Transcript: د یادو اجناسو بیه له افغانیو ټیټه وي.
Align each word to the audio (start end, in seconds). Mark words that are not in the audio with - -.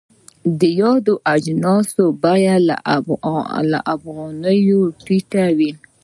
د 0.59 0.61
یادو 0.81 1.13
اجناسو 1.35 2.03
بیه 2.23 2.55
له 3.71 3.79
افغانیو 3.95 4.81
ټیټه 5.05 5.45
وي. 5.57 5.71